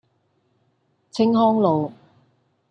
[1.11, 1.91] 青康路